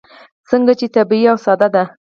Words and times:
ځکه 0.49 0.73
چې 0.79 0.85
طبیعي 0.95 1.25
او 1.31 1.37
ساده 1.45 1.67
ده. 1.75 1.83